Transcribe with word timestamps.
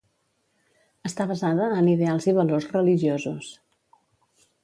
Està 1.09 1.27
basada 1.31 1.67
en 1.81 1.91
ideals 1.91 2.27
i 2.33 2.35
valors 2.39 2.67
religiosos. 2.73 3.53